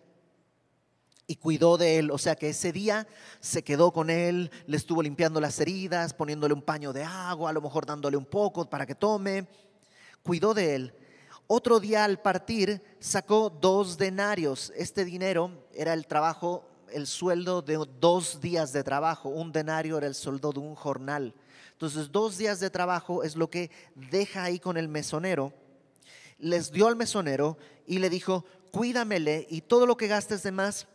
[1.26, 2.10] y cuidó de él.
[2.10, 3.06] O sea que ese día
[3.40, 7.52] se quedó con él, le estuvo limpiando las heridas, poniéndole un paño de agua, a
[7.52, 9.46] lo mejor dándole un poco para que tome.
[10.22, 10.94] Cuidó de él.
[11.48, 14.72] Otro día al partir sacó dos denarios.
[14.76, 19.28] Este dinero era el trabajo el sueldo de dos días de trabajo.
[19.28, 21.34] Un denario era el sueldo de un jornal.
[21.72, 25.52] Entonces, dos días de trabajo es lo que deja ahí con el mesonero.
[26.38, 30.86] Les dio al mesonero y le dijo, cuídamele y todo lo que gastes de más,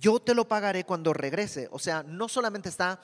[0.00, 1.68] yo te lo pagaré cuando regrese.
[1.72, 3.00] O sea, no solamente está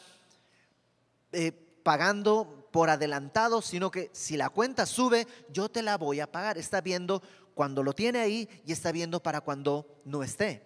[1.33, 1.53] eh,
[1.83, 6.59] pagando por adelantado, sino que si la cuenta sube, yo te la voy a pagar.
[6.59, 7.23] Está viendo
[7.55, 10.61] cuando lo tiene ahí y está viendo para cuando no esté.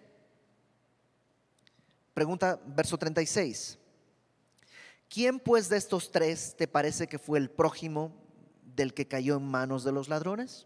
[2.15, 3.77] Pregunta verso 36.
[5.07, 8.11] ¿Quién pues de estos tres te parece que fue el prójimo
[8.75, 10.65] del que cayó en manos de los ladrones?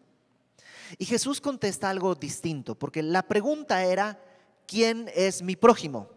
[0.97, 4.17] Y Jesús contesta algo distinto, porque la pregunta era,
[4.65, 6.09] ¿quién es mi prójimo?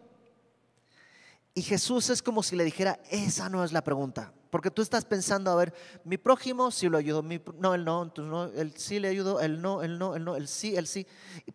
[1.53, 4.31] Y Jesús es como si le dijera, esa no es la pregunta.
[4.49, 7.23] Porque tú estás pensando, a ver, mi prójimo sí lo ayudó,
[7.57, 10.47] no, él no, no, él sí le ayudó, él no, él no, él no, él
[10.47, 11.05] sí, él sí.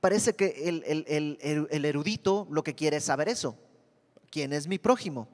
[0.00, 1.06] Parece que el,
[1.70, 3.56] el erudito lo que quiere es saber eso.
[4.30, 5.28] ¿Quién es mi prójimo?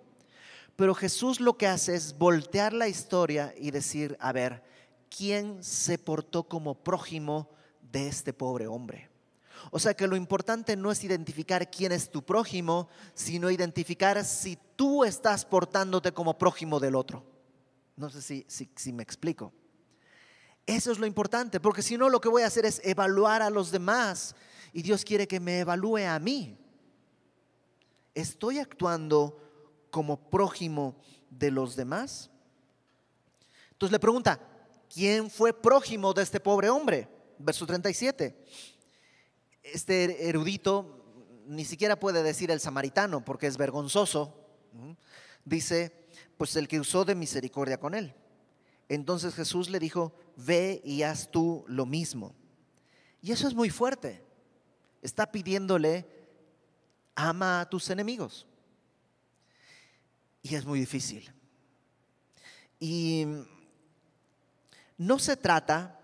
[0.76, 4.62] Pero Jesús lo que hace es voltear la historia y decir, a ver,
[5.08, 7.48] ¿quién se portó como prójimo
[7.90, 9.10] de este pobre hombre?
[9.70, 14.58] O sea que lo importante no es identificar quién es tu prójimo, sino identificar si
[14.76, 17.24] tú estás portándote como prójimo del otro.
[17.98, 19.52] No sé si, si, me explico.
[20.64, 23.50] Eso es lo importante, porque si no lo que voy a hacer es evaluar a
[23.50, 24.36] los demás
[24.72, 26.56] y Dios quiere que me evalúe a mí.
[28.14, 29.40] ¿Estoy actuando
[29.90, 30.96] como prójimo
[31.28, 32.30] de los demás?
[33.72, 34.38] Entonces le pregunta,
[34.88, 37.08] ¿quién fue prójimo de este pobre hombre?
[37.36, 38.44] Verso 37.
[39.64, 41.04] Este erudito
[41.46, 44.34] ni siquiera puede decir el samaritano porque es vergonzoso.
[45.44, 46.06] Dice,
[46.38, 48.14] pues el que usó de misericordia con él.
[48.88, 52.34] Entonces Jesús le dijo, ve y haz tú lo mismo.
[53.20, 54.24] Y eso es muy fuerte.
[55.02, 56.08] Está pidiéndole,
[57.14, 58.46] ama a tus enemigos.
[60.40, 61.30] Y es muy difícil.
[62.80, 63.26] Y
[64.96, 66.00] no se trata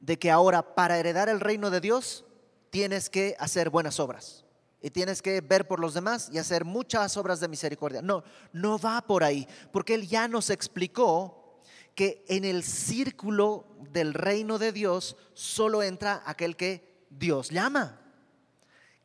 [0.00, 2.24] de que ahora para heredar el reino de Dios
[2.70, 4.45] tienes que hacer buenas obras
[4.82, 8.02] y tienes que ver por los demás y hacer muchas obras de misericordia.
[8.02, 11.60] No, no va por ahí, porque Él ya nos explicó
[11.94, 18.02] que en el círculo del reino de Dios solo entra aquel que Dios llama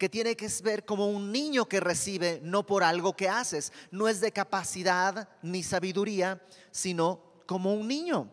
[0.01, 4.07] que tiene que ver como un niño que recibe, no por algo que haces, no
[4.07, 8.27] es de capacidad ni sabiduría, sino como un niño.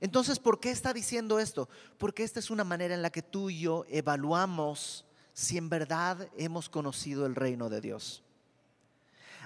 [0.00, 1.68] Entonces, ¿por qué está diciendo esto?
[1.96, 6.28] Porque esta es una manera en la que tú y yo evaluamos si en verdad
[6.36, 8.22] hemos conocido el reino de Dios.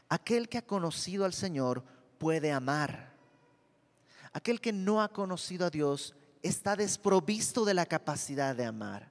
[0.09, 1.85] Aquel que ha conocido al Señor
[2.19, 3.13] puede amar.
[4.33, 9.11] Aquel que no ha conocido a Dios está desprovisto de la capacidad de amar.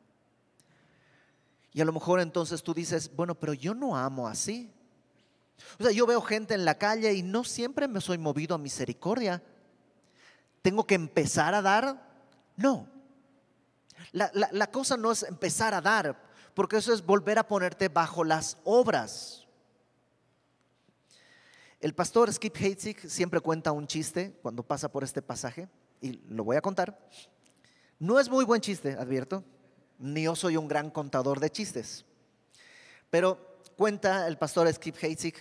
[1.73, 4.71] Y a lo mejor entonces tú dices, bueno, pero yo no amo así.
[5.79, 8.57] O sea, yo veo gente en la calle y no siempre me soy movido a
[8.57, 9.41] misericordia.
[10.61, 12.09] ¿Tengo que empezar a dar?
[12.55, 12.87] No.
[14.11, 16.24] La, la cosa no es empezar a dar
[16.55, 19.45] porque eso es volver a ponerte bajo las obras.
[21.79, 25.69] El pastor Skip Heitzig siempre cuenta un chiste cuando pasa por este pasaje,
[26.01, 26.97] y lo voy a contar.
[27.99, 29.43] No es muy buen chiste, advierto,
[29.99, 32.05] ni yo soy un gran contador de chistes,
[33.09, 35.35] pero cuenta el pastor Skip Heitzig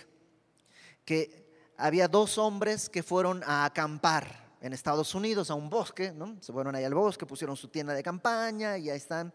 [1.05, 1.45] que
[1.77, 6.37] había dos hombres que fueron a acampar en Estados Unidos a un bosque, ¿no?
[6.41, 9.33] se fueron ahí al bosque, pusieron su tienda de campaña y ahí están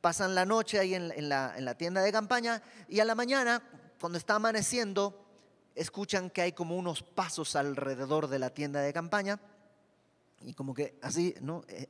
[0.00, 3.62] pasan la noche ahí en, la, tienda de campaña y a la mañana,
[4.00, 5.24] cuando está amaneciendo,
[5.74, 9.40] escuchan que hay como unos pasos alrededor de la tienda de campaña
[10.42, 11.62] y como que así, ¿no?
[11.68, 11.88] Eh,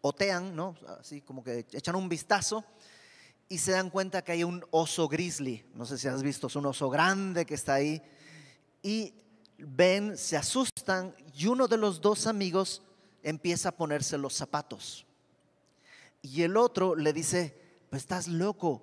[0.00, 0.76] otean, ¿no?
[1.00, 2.64] Así como que echan un vistazo
[3.48, 6.56] y se dan cuenta que hay un oso grizzly, no sé si has visto, es
[6.56, 8.02] un oso grande que está ahí
[8.82, 9.14] y
[9.58, 12.82] ven, se asustan y uno de los dos amigos
[13.22, 15.07] empieza a ponerse los zapatos.
[16.30, 18.82] Y el otro le dice, pues estás loco,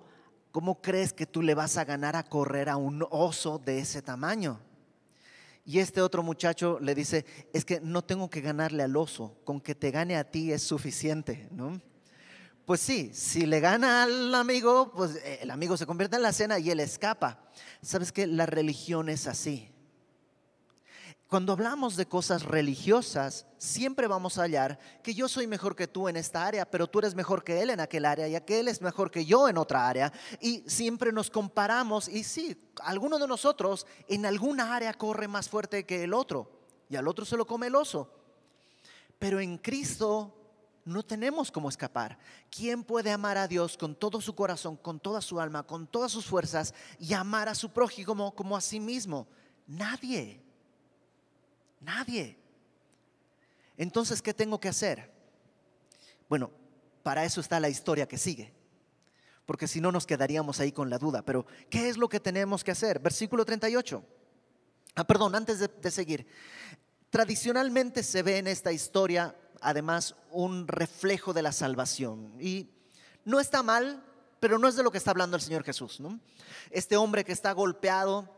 [0.50, 4.02] ¿cómo crees que tú le vas a ganar a correr a un oso de ese
[4.02, 4.60] tamaño?
[5.64, 9.60] Y este otro muchacho le dice, es que no tengo que ganarle al oso, con
[9.60, 11.80] que te gane a ti es suficiente, ¿no?
[12.64, 16.58] Pues sí, si le gana al amigo, pues el amigo se convierte en la cena
[16.58, 17.44] y él escapa.
[17.80, 19.70] ¿Sabes que La religión es así.
[21.28, 26.08] Cuando hablamos de cosas religiosas, siempre vamos a hallar que yo soy mejor que tú
[26.08, 28.80] en esta área, pero tú eres mejor que él en aquel área y aquel es
[28.80, 30.12] mejor que yo en otra área.
[30.40, 35.84] Y siempre nos comparamos y sí, alguno de nosotros en alguna área corre más fuerte
[35.84, 36.48] que el otro
[36.88, 38.08] y al otro se lo come el oso.
[39.18, 40.32] Pero en Cristo
[40.84, 42.16] no tenemos cómo escapar.
[42.50, 46.12] ¿Quién puede amar a Dios con todo su corazón, con toda su alma, con todas
[46.12, 49.26] sus fuerzas y amar a su prójimo como a sí mismo?
[49.66, 50.45] Nadie.
[51.80, 52.38] Nadie.
[53.76, 55.10] Entonces, ¿qué tengo que hacer?
[56.28, 56.50] Bueno,
[57.02, 58.52] para eso está la historia que sigue.
[59.44, 61.22] Porque si no nos quedaríamos ahí con la duda.
[61.22, 62.98] Pero, ¿qué es lo que tenemos que hacer?
[62.98, 64.04] Versículo 38.
[64.96, 66.26] Ah, perdón, antes de, de seguir.
[67.10, 72.34] Tradicionalmente se ve en esta historia además un reflejo de la salvación.
[72.40, 72.70] Y
[73.24, 74.02] no está mal,
[74.40, 76.00] pero no es de lo que está hablando el Señor Jesús.
[76.00, 76.20] ¿no?
[76.70, 78.35] Este hombre que está golpeado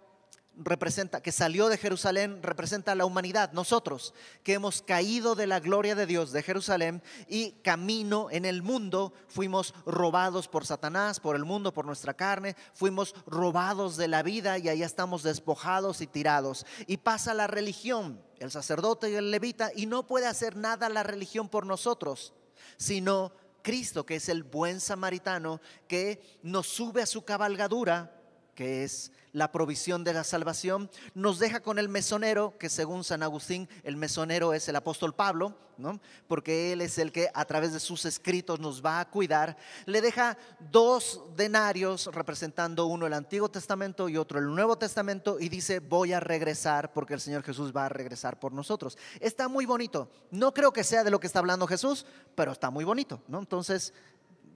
[0.59, 5.61] representa, que salió de Jerusalén, representa a la humanidad, nosotros, que hemos caído de la
[5.61, 11.37] gloria de Dios de Jerusalén y camino en el mundo, fuimos robados por Satanás, por
[11.37, 16.07] el mundo, por nuestra carne, fuimos robados de la vida y ahí estamos despojados y
[16.07, 16.66] tirados.
[16.87, 21.03] Y pasa la religión, el sacerdote y el levita, y no puede hacer nada la
[21.03, 22.35] religión por nosotros,
[22.77, 28.17] sino Cristo, que es el buen samaritano, que nos sube a su cabalgadura
[28.59, 33.23] que es la provisión de la salvación, nos deja con el mesonero, que según San
[33.23, 36.01] Agustín, el mesonero es el apóstol Pablo, ¿no?
[36.27, 39.57] porque él es el que a través de sus escritos nos va a cuidar.
[39.87, 40.37] Le deja
[40.73, 46.12] dos denarios representando uno el Antiguo Testamento y otro el Nuevo Testamento y dice, voy
[46.12, 48.99] a regresar porque el Señor Jesús va a regresar por nosotros.
[49.21, 50.11] Está muy bonito.
[50.33, 53.23] No creo que sea de lo que está hablando Jesús, pero está muy bonito.
[53.29, 53.38] ¿no?
[53.38, 53.94] Entonces,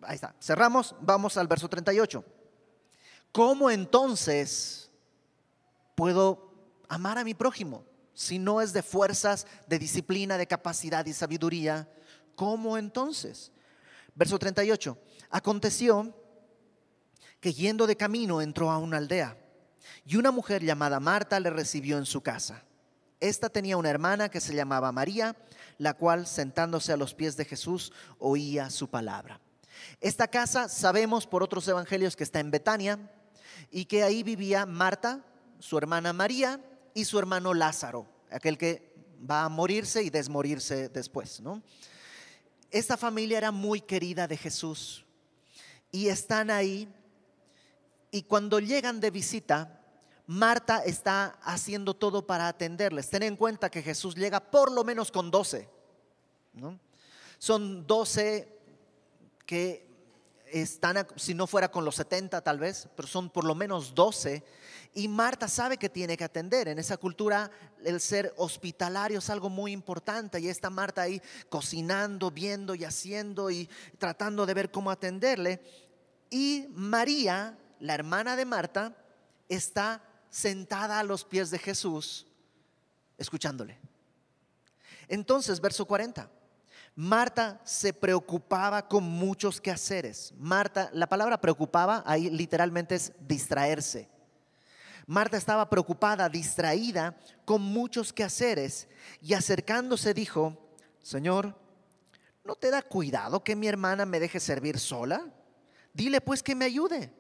[0.01, 0.35] ahí está.
[0.41, 2.42] Cerramos, vamos al verso 38.
[3.33, 4.91] ¿Cómo entonces
[5.95, 6.53] puedo
[6.89, 11.89] amar a mi prójimo si no es de fuerzas, de disciplina, de capacidad y sabiduría?
[12.37, 13.51] ¿Cómo entonces?
[14.15, 14.99] Verso 38.
[15.31, 16.15] Aconteció
[17.41, 19.39] que yendo de camino entró a una aldea
[20.05, 22.63] y una mujer llamada Marta le recibió en su casa.
[23.19, 25.37] Esta tenía una hermana que se llamaba María,
[25.79, 29.41] la cual sentándose a los pies de Jesús oía su palabra.
[30.01, 32.99] Esta casa sabemos por otros evangelios que está en Betania,
[33.71, 35.25] y que ahí vivía Marta,
[35.59, 36.61] su hermana María
[36.95, 38.95] y su hermano Lázaro, aquel que
[39.31, 41.41] va a morirse y desmorirse después.
[41.41, 41.63] ¿no?
[42.71, 45.05] Esta familia era muy querida de Jesús
[45.91, 46.89] y están ahí
[48.11, 49.81] y cuando llegan de visita,
[50.27, 53.09] Marta está haciendo todo para atenderles.
[53.09, 55.69] Ten en cuenta que Jesús llega por lo menos con 12.
[56.55, 56.79] ¿no?
[57.39, 58.49] Son 12
[59.47, 59.92] que
[60.53, 64.45] están, si no fuera con los 70 tal vez, pero son por lo menos 12.
[64.95, 66.69] Y Marta sabe que tiene que atender.
[66.69, 67.51] En esa cultura
[67.83, 70.39] el ser hospitalario es algo muy importante.
[70.39, 75.63] Y está Marta ahí cocinando, viendo y haciendo y tratando de ver cómo atenderle.
[76.29, 78.95] Y María, la hermana de Marta,
[79.49, 82.27] está sentada a los pies de Jesús,
[83.17, 83.79] escuchándole.
[85.09, 86.31] Entonces, verso 40.
[86.95, 90.35] Marta se preocupaba con muchos quehaceres.
[90.37, 94.09] Marta, la palabra preocupaba ahí literalmente es distraerse.
[95.07, 98.89] Marta estaba preocupada, distraída con muchos quehaceres
[99.21, 101.59] y acercándose dijo, Señor,
[102.45, 105.27] ¿no te da cuidado que mi hermana me deje servir sola?
[105.93, 107.13] Dile pues que me ayude.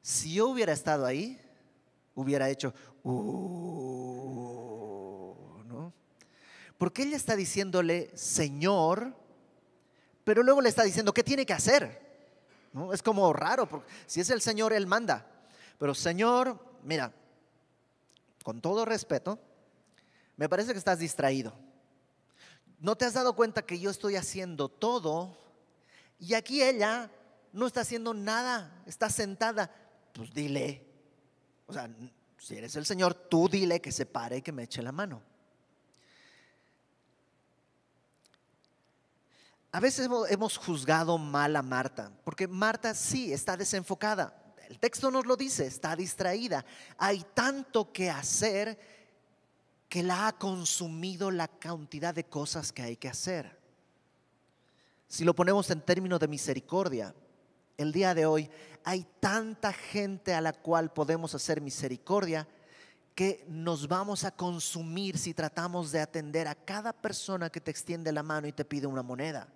[0.00, 1.40] Si yo hubiera estado ahí,
[2.14, 4.70] hubiera hecho, uh,
[6.80, 9.14] porque ella está diciéndole Señor,
[10.24, 12.00] pero luego le está diciendo qué tiene que hacer.
[12.72, 12.94] ¿No?
[12.94, 15.26] Es como raro, porque si es el Señor, Él manda.
[15.78, 17.12] Pero Señor, mira,
[18.42, 19.38] con todo respeto,
[20.38, 21.52] me parece que estás distraído.
[22.78, 25.36] ¿No te has dado cuenta que yo estoy haciendo todo
[26.18, 27.10] y aquí ella
[27.52, 29.70] no está haciendo nada, está sentada?
[30.14, 30.86] Pues dile,
[31.66, 31.90] o sea,
[32.38, 35.28] si eres el Señor, tú dile que se pare y que me eche la mano.
[39.72, 44.34] A veces hemos juzgado mal a Marta, porque Marta sí está desenfocada.
[44.68, 46.64] El texto nos lo dice, está distraída.
[46.98, 48.78] Hay tanto que hacer
[49.88, 53.58] que la ha consumido la cantidad de cosas que hay que hacer.
[55.08, 57.14] Si lo ponemos en términos de misericordia,
[57.76, 58.50] el día de hoy
[58.84, 62.46] hay tanta gente a la cual podemos hacer misericordia
[63.14, 68.12] que nos vamos a consumir si tratamos de atender a cada persona que te extiende
[68.12, 69.48] la mano y te pide una moneda.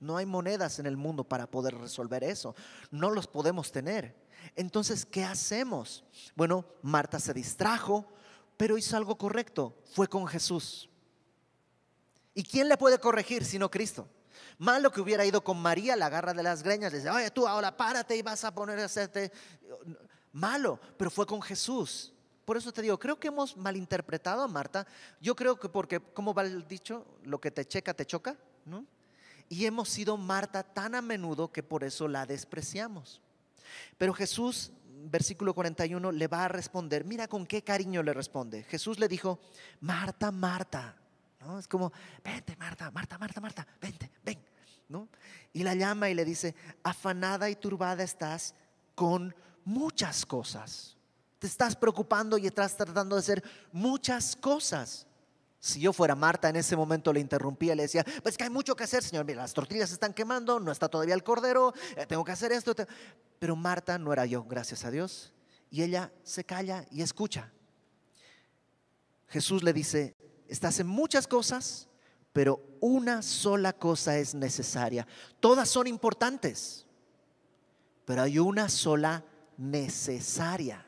[0.00, 2.54] No hay monedas en el mundo para poder resolver eso.
[2.90, 4.14] No los podemos tener.
[4.54, 6.04] Entonces, ¿qué hacemos?
[6.36, 8.06] Bueno, Marta se distrajo,
[8.56, 9.76] pero hizo algo correcto.
[9.92, 10.88] Fue con Jesús.
[12.34, 14.08] ¿Y quién le puede corregir sino Cristo?
[14.58, 17.46] Malo que hubiera ido con María, la agarra de las greñas, le dice, oye, tú
[17.46, 19.32] ahora párate y vas a poner a hacerte.
[20.32, 22.12] Malo, pero fue con Jesús.
[22.44, 24.86] Por eso te digo, creo que hemos malinterpretado a Marta.
[25.20, 27.06] Yo creo que porque, ¿cómo va el dicho?
[27.24, 28.36] Lo que te checa, te choca.
[28.64, 28.84] ¿no?
[29.48, 33.20] Y hemos sido Marta tan a menudo que por eso la despreciamos.
[33.96, 34.72] Pero Jesús,
[35.04, 37.04] versículo 41, le va a responder.
[37.04, 38.64] Mira con qué cariño le responde.
[38.64, 39.40] Jesús le dijo,
[39.80, 40.96] Marta, Marta.
[41.40, 41.58] ¿No?
[41.58, 41.92] Es como,
[42.22, 44.38] vente, Marta, Marta, Marta, Marta, vente, ven.
[44.88, 45.08] ¿No?
[45.52, 48.54] Y la llama y le dice, afanada y turbada estás
[48.94, 49.34] con
[49.64, 50.96] muchas cosas.
[51.38, 55.06] Te estás preocupando y estás tratando de hacer muchas cosas.
[55.60, 58.76] Si yo fuera Marta en ese momento le interrumpía, le decía, pues que hay mucho
[58.76, 62.06] que hacer, Señor, mira, las tortillas se están quemando, no está todavía el cordero, eh,
[62.06, 62.74] tengo que hacer esto.
[63.38, 65.32] Pero Marta no era yo, gracias a Dios.
[65.70, 67.52] Y ella se calla y escucha.
[69.26, 71.88] Jesús le dice, estás en muchas cosas,
[72.32, 75.06] pero una sola cosa es necesaria.
[75.40, 76.86] Todas son importantes,
[78.04, 79.24] pero hay una sola
[79.56, 80.86] necesaria.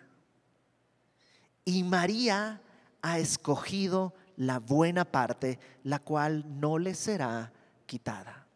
[1.64, 2.62] Y María
[3.02, 7.52] ha escogido la buena parte, la cual no le será
[7.84, 8.46] quitada.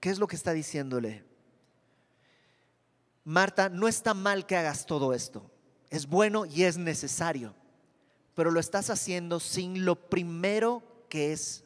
[0.00, 1.24] ¿Qué es lo que está diciéndole?
[3.22, 5.48] Marta, no está mal que hagas todo esto.
[5.88, 7.54] Es bueno y es necesario,
[8.34, 11.62] pero lo estás haciendo sin lo primero que es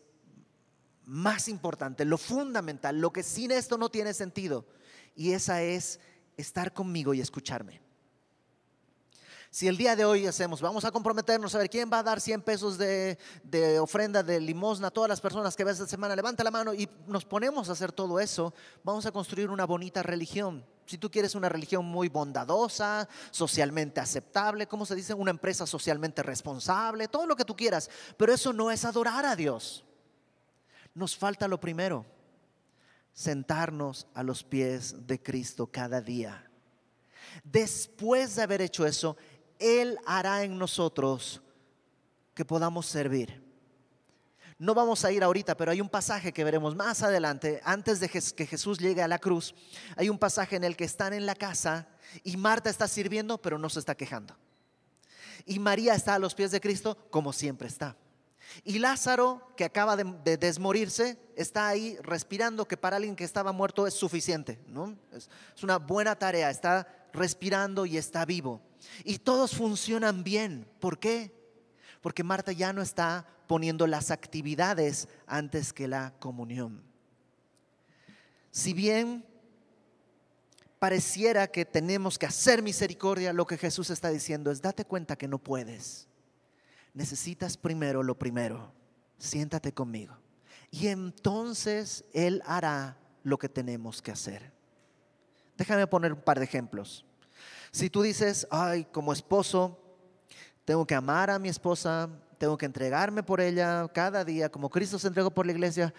[1.07, 4.66] más importante, lo fundamental, lo que sin esto no tiene sentido.
[5.16, 6.01] Y esa es
[6.37, 7.84] estar conmigo y escucharme.
[9.55, 12.20] Si el día de hoy hacemos, vamos a comprometernos a ver quién va a dar
[12.20, 13.16] 100 pesos de,
[13.80, 16.88] ofrenda, de limosna a todas las personas que ves esta semana, levanta la mano y
[17.07, 18.52] nos ponemos a hacer todo eso,
[18.82, 20.66] vamos a construir una bonita religión.
[20.86, 25.14] Si tú quieres una religión muy bondadosa, socialmente aceptable, ¿cómo se dice?
[25.14, 29.36] Una empresa socialmente responsable, todo lo que tú quieras, pero eso no es adorar a
[29.36, 29.84] Dios.
[30.94, 32.05] Nos falta lo primero,
[33.12, 36.50] sentarnos a los pies de Cristo cada día.
[37.42, 39.16] Después de haber hecho eso,
[39.59, 41.42] él hará en nosotros
[42.34, 43.42] que podamos servir.
[44.59, 48.09] No vamos a ir ahorita, pero hay un pasaje que veremos más adelante, antes de
[48.09, 49.55] que Jesús llegue a la cruz.
[49.96, 51.88] Hay un pasaje en el que están en la casa
[52.22, 54.36] y Marta está sirviendo, pero no se está quejando.
[55.44, 57.96] Y María está a los pies de Cristo, como siempre está.
[58.62, 63.86] Y Lázaro, que acaba de, desmorirse, está ahí respirando, que para alguien que estaba muerto
[63.86, 64.61] es suficiente.
[64.68, 64.96] ¿no?
[65.12, 65.28] es
[65.62, 68.61] una buena tarea, está respirando y está vivo.
[69.05, 70.66] Y todos funcionan bien.
[70.80, 71.32] ¿Por qué?
[72.01, 76.82] Porque Marta ya no está poniendo las actividades antes que la comunión.
[78.51, 79.24] Si bien
[80.78, 85.28] pareciera que tenemos que hacer misericordia, lo que Jesús está diciendo es, date cuenta que
[85.28, 86.09] no puedes.
[86.93, 88.72] Necesitas primero lo primero.
[89.18, 90.16] Siéntate conmigo.
[90.70, 94.53] Y entonces Él hará lo que tenemos que hacer.
[95.57, 97.05] Déjame poner un par de ejemplos.
[97.75, 99.77] Si tú dices, ay, como esposo,
[100.64, 102.09] tengo que amar a mi esposa,
[102.39, 105.93] tengo que entregarme por ella cada día, como Cristo se entregó por la iglesia,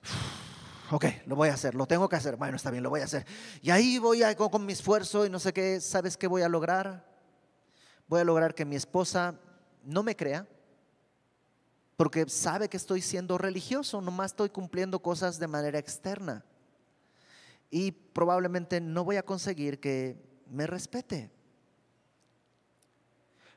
[0.90, 3.04] ok, lo voy a hacer, lo tengo que hacer, bueno, está bien, lo voy a
[3.04, 3.26] hacer.
[3.60, 6.48] Y ahí voy a, con mi esfuerzo y no sé qué, ¿sabes qué voy a
[6.48, 7.06] lograr?
[8.08, 9.38] Voy a lograr que mi esposa
[9.84, 10.48] no me crea,
[11.96, 16.42] porque sabe que estoy siendo religioso, nomás estoy cumpliendo cosas de manera externa.
[17.70, 21.30] Y probablemente no voy a conseguir que me respete.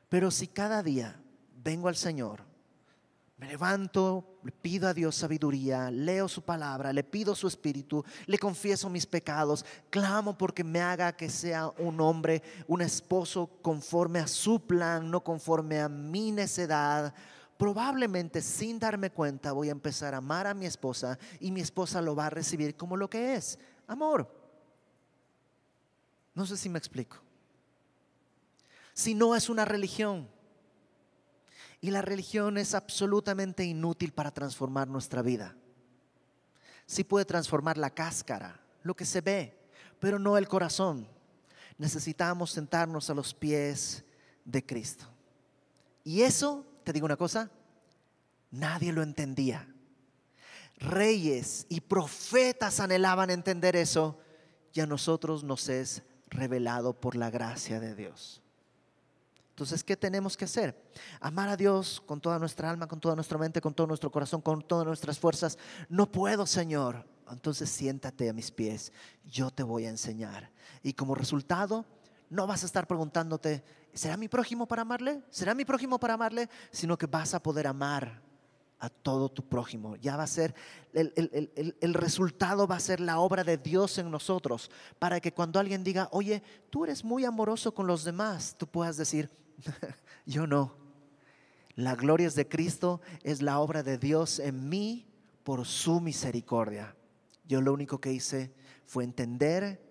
[0.08, 1.20] Pero si cada día
[1.62, 2.42] vengo al Señor,
[3.38, 8.38] me levanto, le pido a Dios sabiduría, leo su palabra, le pido su espíritu, le
[8.38, 14.26] confieso mis pecados, clamo porque me haga que sea un hombre, un esposo conforme a
[14.26, 17.12] su plan, no conforme a mi necedad.
[17.58, 22.00] Probablemente sin darme cuenta voy a empezar a amar a mi esposa y mi esposa
[22.00, 24.35] lo va a recibir como lo que es, amor.
[26.36, 27.16] No sé si me explico.
[28.92, 30.28] Si no es una religión.
[31.80, 35.56] Y la religión es absolutamente inútil para transformar nuestra vida.
[36.86, 39.58] Sí puede transformar la cáscara, lo que se ve,
[39.98, 41.08] pero no el corazón.
[41.78, 44.04] Necesitamos sentarnos a los pies
[44.44, 45.06] de Cristo.
[46.04, 47.50] Y eso, te digo una cosa,
[48.50, 49.66] nadie lo entendía.
[50.78, 54.18] Reyes y profetas anhelaban entender eso
[54.74, 58.42] y a nosotros nos es revelado por la gracia de Dios.
[59.50, 60.78] Entonces, ¿qué tenemos que hacer?
[61.18, 64.42] Amar a Dios con toda nuestra alma, con toda nuestra mente, con todo nuestro corazón,
[64.42, 65.56] con todas nuestras fuerzas.
[65.88, 67.06] No puedo, Señor.
[67.30, 68.92] Entonces siéntate a mis pies.
[69.24, 70.50] Yo te voy a enseñar.
[70.82, 71.86] Y como resultado,
[72.28, 73.64] no vas a estar preguntándote,
[73.94, 75.22] ¿será mi prójimo para amarle?
[75.30, 76.50] ¿Será mi prójimo para amarle?
[76.70, 78.25] Sino que vas a poder amar
[78.78, 79.96] a todo tu prójimo.
[79.96, 80.54] Ya va a ser,
[80.92, 85.84] el, resultado va a ser la obra de Dios en nosotros, para que cuando alguien
[85.84, 89.30] diga, oye, tú eres muy amoroso con los demás, tú puedas decir,
[90.26, 90.76] yo no.
[91.74, 95.06] La gloria es de Cristo, es la obra de Dios en mí
[95.44, 96.96] por su misericordia.
[97.44, 98.54] Yo lo único que hice
[98.86, 99.82] fue entender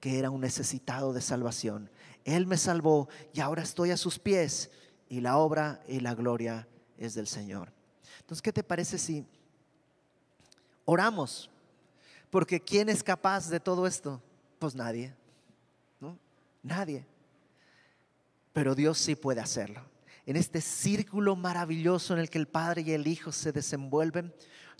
[0.00, 1.90] que era un necesitado de salvación.
[2.24, 4.70] Él me salvó y ahora estoy a sus pies
[5.08, 6.66] y la obra y la gloria
[6.96, 7.73] es del Señor.
[8.24, 9.26] Entonces, ¿qué te parece si
[10.86, 11.50] oramos?
[12.30, 14.22] Porque ¿quién es capaz de todo esto?
[14.58, 15.14] Pues nadie,
[16.00, 16.18] ¿no?
[16.62, 17.04] Nadie.
[18.54, 19.82] Pero Dios sí puede hacerlo.
[20.24, 24.34] En este círculo maravilloso en el que el Padre y el Hijo se desenvuelven,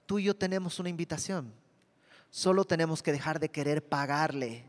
[0.06, 1.52] tú y yo tenemos una invitación.
[2.30, 4.64] Solo tenemos que dejar de querer pagarle,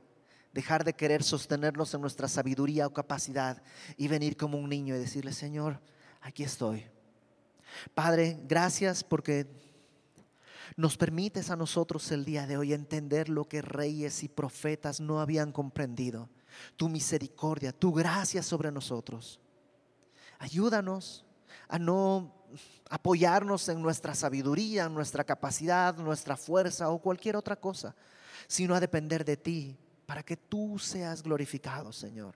[0.52, 3.64] dejar de querer sostenernos en nuestra sabiduría o capacidad
[3.96, 5.80] y venir como un niño y decirle, Señor,
[6.22, 6.86] aquí estoy.
[7.94, 9.48] Padre, gracias porque
[10.76, 15.22] nos permites a nosotros el día de hoy entender lo que reyes y profetas no
[15.22, 16.30] habían comprendido.
[16.76, 19.40] Tu misericordia, tu gracia sobre nosotros.
[20.40, 21.26] Ayúdanos
[21.68, 22.34] a no
[22.90, 27.96] apoyarnos en nuestra sabiduría, nuestra capacidad, nuestra fuerza o cualquier otra cosa,
[28.48, 32.36] sino a depender de ti para que tú seas glorificado, Señor.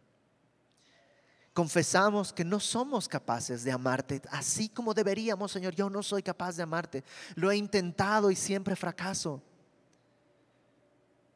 [1.59, 5.75] Confesamos que no somos capaces de amarte así como deberíamos, Señor.
[5.75, 7.03] Yo no soy capaz de amarte.
[7.35, 9.43] Lo he intentado y siempre fracaso.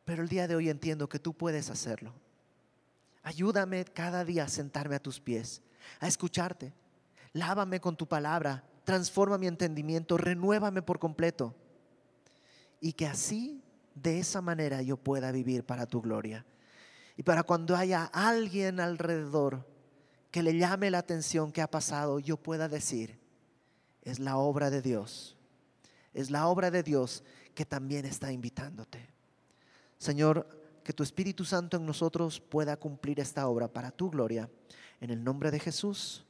[0.05, 2.13] Pero el día de hoy entiendo que tú puedes hacerlo.
[3.21, 5.61] Ayúdame cada día a sentarme a tus pies,
[5.99, 6.71] a escucharte.
[7.33, 11.53] Lávame con tu palabra, transforma mi entendimiento, renuévame por completo.
[12.79, 13.61] Y que así,
[13.93, 16.45] de esa manera, yo pueda vivir para tu gloria.
[17.17, 19.72] Y para cuando haya alguien alrededor
[20.33, 23.19] que le llame la atención que ha pasado, yo pueda decir,
[24.01, 25.37] es la obra de Dios.
[26.11, 27.23] Es la obra de Dios
[27.53, 29.07] que también está invitándote.
[29.99, 30.47] Señor,
[30.83, 34.49] que tu Espíritu Santo en nosotros pueda cumplir esta obra para tu gloria.
[34.99, 36.25] En el nombre de Jesús.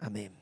[0.00, 0.32] Amén.